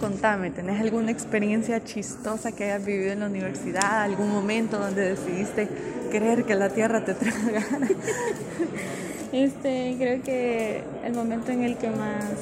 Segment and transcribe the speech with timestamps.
[0.00, 4.02] contame, ¿tenés alguna experiencia chistosa que hayas vivido en la universidad?
[4.02, 5.68] ¿Algún momento donde decidiste
[6.10, 7.66] creer que la tierra te tragara?
[9.32, 12.34] Este, creo que el momento en el que más,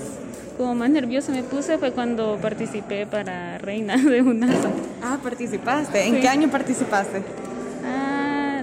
[0.57, 4.71] como más nerviosa me puse fue cuando participé para Reina de UNASA.
[5.03, 6.07] Ah, participaste.
[6.07, 7.23] ¿En qué año participaste?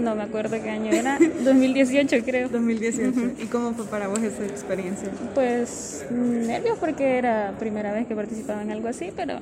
[0.05, 1.17] No me acuerdo qué año era.
[1.43, 2.47] 2018 creo.
[2.49, 3.41] 2018.
[3.41, 5.09] ¿Y cómo fue para vos esa experiencia?
[5.33, 9.39] Pues nervios porque era primera vez que participaba en algo así, pero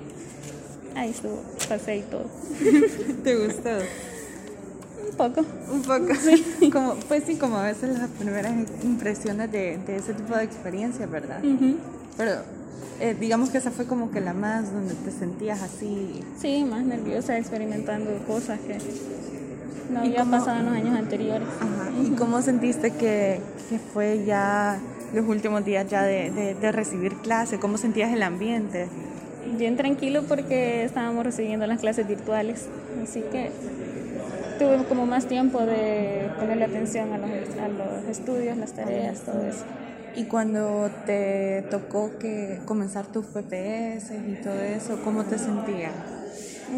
[0.95, 2.25] ahí estuvo, pasé y todo.
[3.25, 3.71] ¿Te gustó?
[5.09, 5.45] Un poco.
[5.69, 6.15] Un poco.
[6.15, 6.69] Sí.
[6.71, 8.53] Como, pues sí, como a veces las primeras
[8.83, 11.39] impresiones de, de ese tipo de experiencias, ¿verdad?
[12.15, 12.35] Pero
[13.01, 16.23] eh, digamos que esa fue como que la más donde te sentías así.
[16.39, 18.77] Sí, más nerviosa, experimentando cosas que
[19.93, 21.47] no había pasado en los años anteriores.
[21.59, 21.91] Ajá.
[22.03, 23.39] ¿Y cómo sentiste que,
[23.69, 24.79] que, fue ya
[25.13, 27.59] los últimos días ya de, de, de recibir clase?
[27.59, 28.87] ¿Cómo sentías el ambiente?
[29.57, 32.67] Bien tranquilo porque estábamos recibiendo las clases virtuales,
[33.03, 33.51] así que
[34.57, 39.45] tuve como más tiempo de ponerle atención a los, a los estudios, las tareas, todo
[39.45, 39.65] eso.
[40.15, 45.91] Y cuando te tocó que comenzar tus PPS y todo eso, ¿cómo te sentías?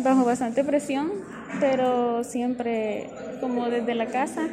[0.03, 1.11] Bajo bastante presión,
[1.59, 4.47] pero siempre como desde la casa.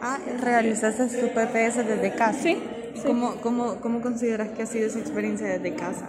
[0.00, 2.40] Ah, ¿realizaste tu PPS desde casa?
[2.40, 2.56] Sí.
[2.94, 3.02] sí.
[3.06, 6.08] ¿Cómo, cómo, ¿Cómo consideras que ha sido esa experiencia desde casa?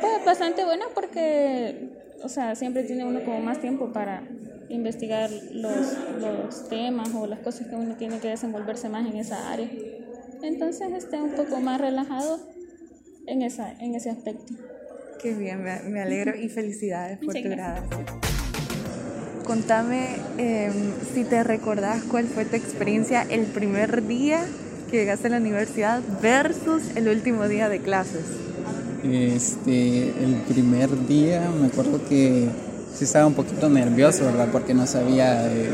[0.00, 1.90] Pues bastante buena porque,
[2.22, 4.22] o sea, siempre tiene uno como más tiempo para
[4.68, 9.52] investigar los, los temas o las cosas que uno tiene que desenvolverse más en esa
[9.52, 9.68] área.
[10.42, 12.40] Entonces esté un poco más relajado
[13.26, 14.54] en, esa, en ese aspecto.
[15.20, 17.82] Qué bien, me, me alegro y felicidades por tu grado.
[19.44, 20.70] Contame eh,
[21.14, 24.40] si te recordás cuál fue tu experiencia el primer día
[24.90, 28.24] que llegaste a la universidad versus el último día de clases.
[29.02, 32.48] Este, el primer día me acuerdo que
[32.94, 34.48] sí estaba un poquito nervioso, ¿verdad?
[34.52, 35.70] Porque no sabía eh,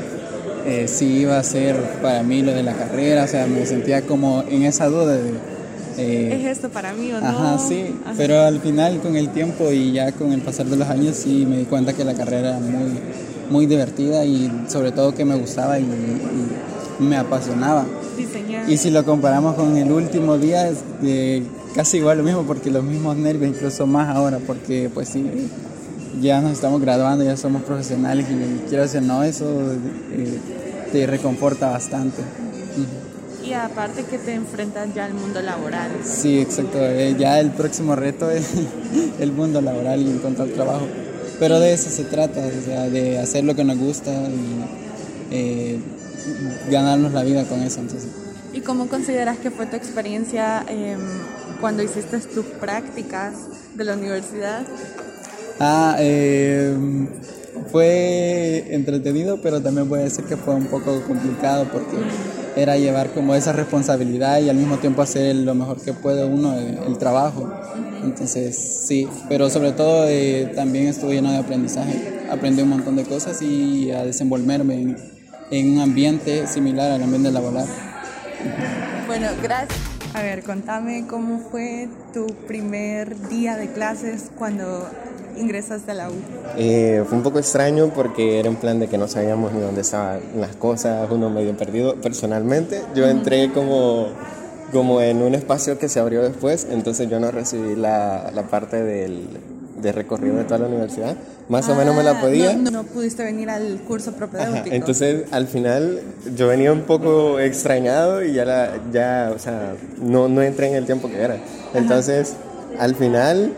[0.67, 4.03] eh, si iba a ser para mí lo de la carrera, o sea, me sentía
[4.03, 5.33] como en esa duda de...
[5.99, 7.27] Eh, ¿Es esto para mí o no?
[7.27, 8.15] Ajá, sí, ajá.
[8.17, 11.45] pero al final con el tiempo y ya con el pasar de los años sí
[11.45, 12.93] me di cuenta que la carrera era muy,
[13.51, 17.87] muy divertida y sobre todo que me gustaba y, y me apasionaba.
[18.17, 18.69] Diseñar.
[18.69, 21.45] Y si lo comparamos con el último día, es de
[21.75, 25.25] casi igual lo mismo, porque los mismos nervios, incluso más ahora, porque pues sí,
[26.21, 29.45] ya nos estamos graduando, ya somos profesionales y quiero decir, no, eso
[30.13, 30.39] eh,
[30.93, 32.23] te reconforta bastante.
[33.45, 35.91] Y aparte que te enfrentas ya al mundo laboral.
[36.05, 38.51] Sí, exacto, eh, ya el próximo reto es
[39.21, 40.87] el mundo laboral y encontrar trabajo.
[41.39, 45.79] Pero de eso se trata, o sea, de hacer lo que nos gusta y eh,
[46.71, 47.81] ganarnos la vida con eso.
[47.81, 48.11] Entonces.
[48.53, 50.97] ¿Y cómo consideras que fue tu experiencia eh,
[51.61, 53.35] cuando hiciste tus prácticas
[53.75, 54.63] de la universidad?
[55.61, 56.77] Ah, eh,
[57.71, 61.97] fue entretenido, pero también voy a decir que fue un poco complicado porque
[62.59, 66.55] era llevar como esa responsabilidad y al mismo tiempo hacer lo mejor que puede uno
[66.55, 67.51] el, el trabajo.
[68.03, 72.21] Entonces, sí, pero sobre todo eh, también estuve lleno de aprendizaje.
[72.31, 74.97] Aprendí un montón de cosas y a desenvolverme en,
[75.51, 77.67] en un ambiente similar al ambiente laboral.
[79.07, 79.79] Bueno, gracias.
[80.15, 84.89] A ver, contame cómo fue tu primer día de clases cuando
[85.39, 86.15] ingresaste a la U.
[86.57, 89.83] Eh, fue un poco extraño porque era en plan de que no sabíamos ni dónde
[89.83, 91.95] estaban las cosas, uno medio perdido.
[91.97, 94.09] Personalmente, yo entré como,
[94.73, 98.83] como en un espacio que se abrió después, entonces yo no recibí la, la parte
[98.83, 99.29] del,
[99.81, 101.17] de recorrido de toda la universidad.
[101.49, 102.55] Más ah, o menos me la podía.
[102.55, 104.67] No, no, pudiste venir al curso propedéutico.
[104.67, 106.01] Ajá, entonces, al final,
[106.37, 110.75] yo venía un poco extrañado y ya, la, ya o sea, no, no entré en
[110.75, 111.39] el tiempo que era.
[111.75, 112.35] Entonces,
[112.75, 112.85] Ajá.
[112.85, 113.53] al final,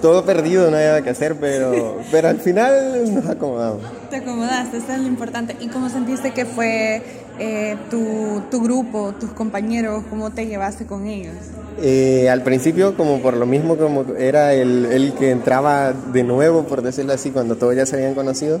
[0.00, 3.82] todo perdido, no había nada que hacer, pero, pero al final nos acomodamos.
[4.10, 5.56] Te acomodaste, eso es lo importante.
[5.60, 7.02] ¿Y cómo sentiste que fue
[7.38, 10.04] eh, tu, tu grupo, tus compañeros?
[10.10, 11.34] ¿Cómo te llevaste con ellos?
[11.78, 16.64] Eh, al principio, como por lo mismo, como era el, el, que entraba de nuevo,
[16.64, 18.60] por decirlo así, cuando todos ya se habían conocido,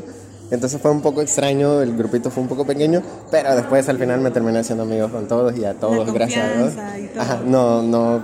[0.50, 4.20] entonces fue un poco extraño, el grupito fue un poco pequeño, pero después al final
[4.20, 6.72] me terminé haciendo amigos con todos y a todos, gracias a Dios.
[7.18, 8.20] Ajá, no, no,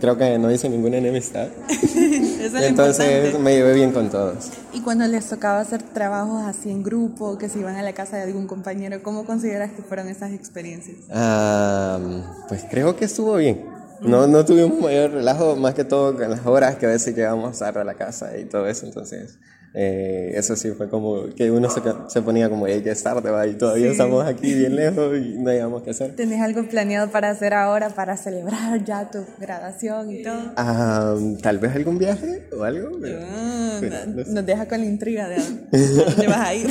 [0.00, 1.48] creo que no hice ninguna enemistad.
[1.68, 4.50] es entonces me llevé bien con todos.
[4.72, 8.16] Y cuando les tocaba hacer trabajos así en grupo, que se iban a la casa
[8.16, 10.98] de algún compañero, ¿cómo consideras que fueron esas experiencias?
[11.08, 16.30] Uh, pues creo que estuvo bien No, no tuvimos mayor relajo, más que todo con
[16.30, 19.38] las horas que a veces llegamos tarde a la casa y todo eso, entonces
[19.72, 23.30] eh, eso sí fue como que uno se, se ponía como, hey, ya es tarde,
[23.30, 23.46] ¿va?
[23.46, 26.16] y todavía estamos aquí bien lejos y no hayamos que hacer.
[26.16, 30.52] ¿Tenés algo planeado para hacer ahora, para celebrar ya tu graduación y todo?
[30.56, 32.98] Ah, Tal vez algún viaje o algo.
[33.22, 33.80] Ah,
[34.26, 35.36] nos deja con la intriga de
[35.70, 36.68] dónde vas a ir.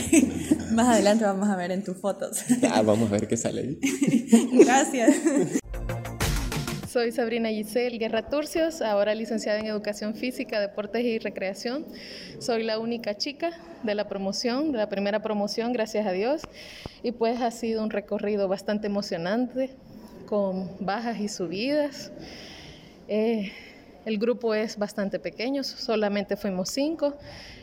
[0.73, 2.39] Más adelante vamos a ver en tus fotos.
[2.69, 3.79] Ah, vamos a ver qué sale ahí.
[4.65, 5.15] Gracias.
[6.89, 11.85] Soy Sabrina Giselle Guerra Turcios, ahora licenciada en Educación Física, Deportes y Recreación.
[12.39, 13.51] Soy la única chica
[13.83, 16.41] de la promoción, de la primera promoción, gracias a Dios.
[17.03, 19.69] Y pues ha sido un recorrido bastante emocionante,
[20.25, 22.11] con bajas y subidas.
[23.07, 23.51] Eh,
[24.05, 27.13] el grupo es bastante pequeño, solamente fuimos cinco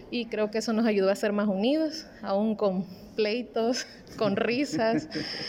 [0.09, 2.87] y creo que eso nos ayudó a ser más unidos, aún con
[3.17, 5.09] pleitos, con risas,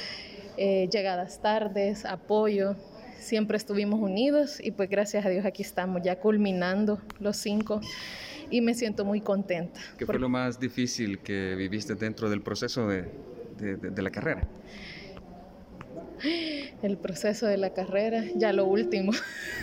[0.58, 2.76] eh, llegadas tardes, apoyo
[3.20, 7.82] siempre estuvimos unidos y pues gracias a Dios aquí estamos ya culminando los cinco
[8.50, 9.80] y me siento muy contenta.
[9.98, 13.10] ¿Qué fue lo más difícil que viviste dentro del proceso de,
[13.58, 14.48] de, la carrera?
[16.82, 19.12] El proceso de la carrera, ya lo último,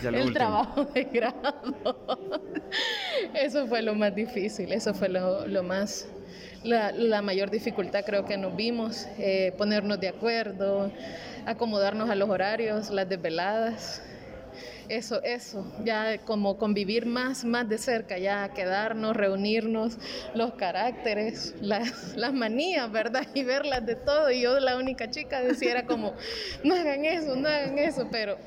[0.03, 2.23] el trabajo de grado.
[3.33, 6.07] Eso fue lo más difícil, eso fue lo, lo más
[6.63, 10.91] la, mayor dificultad creo que nos vimos, eh, ponernos de acuerdo,
[11.45, 14.01] acomodarnos a los horarios, las desveladas.
[14.87, 19.97] Eso, eso, ya como convivir más, más de cerca, ya quedarnos, reunirnos,
[20.35, 23.25] los caracteres, las, las manías, ¿verdad?
[23.33, 24.29] Y verlas de todo.
[24.29, 26.13] Y yo la única chica decía era como,
[26.63, 28.37] no hagan eso, no hagan eso, pero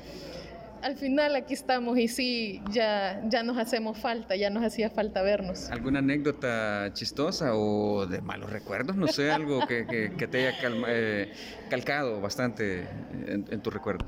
[0.81, 5.21] al final aquí estamos y sí, ya, ya nos hacemos falta, ya nos hacía falta
[5.21, 5.69] vernos.
[5.69, 8.95] ¿Alguna anécdota chistosa o de malos recuerdos?
[8.95, 9.85] No sé, algo que,
[10.17, 11.31] que, te haya eh,
[11.69, 12.87] calcado bastante
[13.27, 14.05] en, tu recuerdo.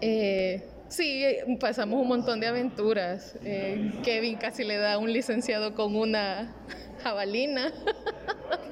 [0.00, 1.24] Eh, sí,
[1.60, 3.36] pasamos un montón de aventuras.
[3.44, 6.52] Eh, Kevin casi le da a un licenciado con una
[7.02, 7.72] jabalina,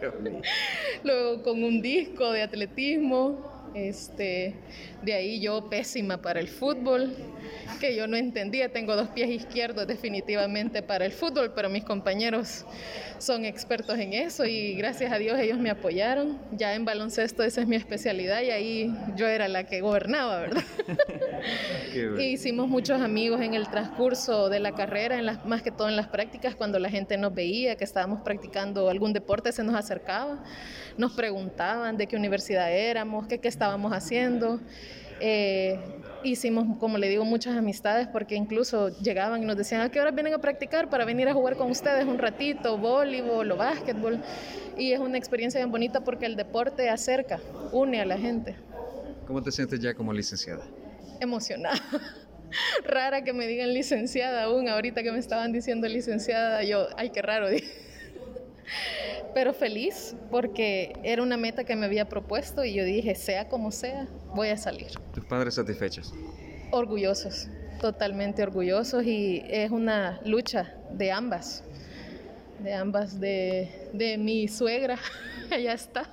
[1.04, 3.59] luego con un disco de atletismo.
[3.74, 4.54] Este,
[5.02, 7.14] de ahí yo pésima para el fútbol,
[7.80, 8.72] que yo no entendía.
[8.72, 12.64] Tengo dos pies izquierdos definitivamente para el fútbol, pero mis compañeros
[13.20, 16.38] son expertos en eso y gracias a Dios ellos me apoyaron.
[16.52, 20.64] Ya en baloncesto esa es mi especialidad y ahí yo era la que gobernaba, ¿verdad?
[22.18, 25.88] y hicimos muchos amigos en el transcurso de la carrera, en las, más que todo
[25.88, 29.74] en las prácticas, cuando la gente nos veía que estábamos practicando algún deporte, se nos
[29.74, 30.42] acercaba,
[30.96, 34.60] nos preguntaban de qué universidad éramos, qué, qué estábamos haciendo.
[35.20, 35.78] Eh,
[36.22, 40.10] hicimos, como le digo, muchas amistades porque incluso llegaban y nos decían, ¿a qué hora
[40.10, 44.20] vienen a practicar para venir a jugar con ustedes un ratito, voleibol o básquetbol?
[44.76, 47.40] Y es una experiencia bien bonita porque el deporte acerca,
[47.72, 48.56] une a la gente.
[49.26, 50.64] ¿Cómo te sientes ya como licenciada?
[51.20, 51.80] Emocionada.
[52.84, 57.22] Rara que me digan licenciada aún, ahorita que me estaban diciendo licenciada, yo, ay, qué
[57.22, 57.46] raro.
[59.34, 63.70] pero feliz porque era una meta que me había propuesto y yo dije, sea como
[63.70, 64.88] sea, voy a salir.
[65.14, 66.12] ¿Tus padres satisfechos?
[66.70, 67.48] Orgullosos,
[67.80, 71.64] totalmente orgullosos y es una lucha de ambas,
[72.62, 74.98] de ambas, de, de mi suegra,
[75.50, 76.08] allá está,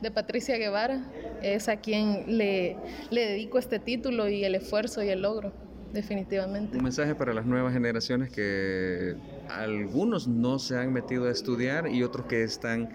[0.00, 1.02] de Patricia Guevara,
[1.42, 2.76] es a quien le,
[3.10, 5.52] le dedico este título y el esfuerzo y el logro
[5.92, 6.76] definitivamente.
[6.76, 9.16] Un mensaje para las nuevas generaciones que
[9.62, 12.90] algunos no se han metido a estudiar y otros que están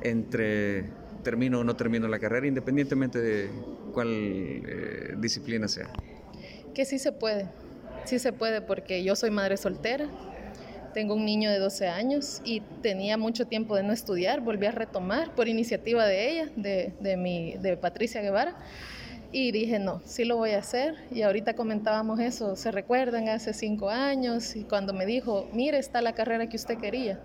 [0.00, 0.84] entre
[1.22, 3.50] termino o no termino la carrera, independientemente de
[3.92, 5.90] cuál eh, disciplina sea.
[6.74, 7.48] Que sí se puede,
[8.04, 10.08] sí se puede porque yo soy madre soltera,
[10.94, 14.72] tengo un niño de 12 años y tenía mucho tiempo de no estudiar, volví a
[14.72, 18.56] retomar por iniciativa de ella, de, de, mi, de Patricia Guevara
[19.32, 20.94] y dije, no, sí lo voy a hacer.
[21.10, 24.56] Y ahorita comentábamos eso, ¿se recuerdan hace cinco años?
[24.56, 27.20] Y cuando me dijo, mire, está la carrera que usted quería,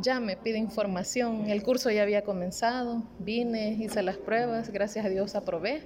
[0.00, 1.48] ya me pide información.
[1.48, 5.82] El curso ya había comenzado, vine, hice las pruebas, gracias a Dios aprobé,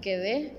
[0.00, 0.56] quedé.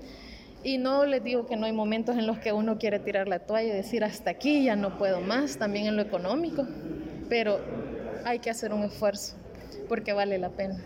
[0.64, 3.40] Y no les digo que no hay momentos en los que uno quiere tirar la
[3.40, 6.66] toalla y decir, hasta aquí ya no puedo más, también en lo económico,
[7.28, 7.60] pero
[8.24, 9.36] hay que hacer un esfuerzo
[9.88, 10.80] porque vale la pena.